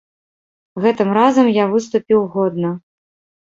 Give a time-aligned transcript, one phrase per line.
[0.85, 2.77] Гэтым разам я выступіў годна.